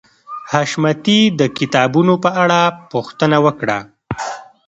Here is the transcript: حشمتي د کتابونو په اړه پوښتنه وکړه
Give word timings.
حشمتي 0.51 1.19
د 1.39 1.41
کتابونو 1.57 2.13
په 2.23 2.29
اړه 2.43 2.59
پوښتنه 2.91 3.37
وکړه 3.45 3.79